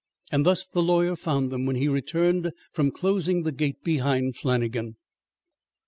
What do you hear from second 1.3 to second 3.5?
them when he returned from closing